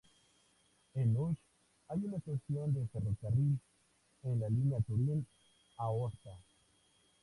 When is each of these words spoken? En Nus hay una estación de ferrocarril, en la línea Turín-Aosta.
En 0.95 1.13
Nus 1.13 1.37
hay 1.87 1.99
una 2.05 2.17
estación 2.17 2.73
de 2.73 2.87
ferrocarril, 2.87 3.59
en 4.23 4.39
la 4.39 4.49
línea 4.49 4.79
Turín-Aosta. 4.79 6.39